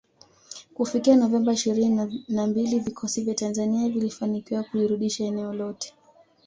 [0.73, 5.93] Kufifikia Novemba ishirini na mbili vikosi vya Tanzania vilifanikiwa kulirudisha eneo lote